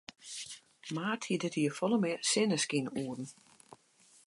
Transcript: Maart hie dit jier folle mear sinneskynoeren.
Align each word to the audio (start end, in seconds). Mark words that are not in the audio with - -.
Maart 0.95 1.27
hie 1.27 1.37
dit 1.43 1.57
jier 1.59 1.75
folle 1.79 1.99
mear 2.05 2.19
sinneskynoeren. 2.31 3.27